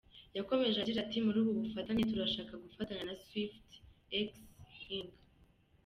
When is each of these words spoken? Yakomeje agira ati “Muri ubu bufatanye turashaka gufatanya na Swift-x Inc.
Yakomeje 0.37 0.77
agira 0.79 0.99
ati 1.01 1.17
“Muri 1.25 1.37
ubu 1.41 1.51
bufatanye 1.61 2.03
turashaka 2.11 2.53
gufatanya 2.65 3.03
na 3.09 3.15
Swift-x 3.23 4.29
Inc. 4.97 5.13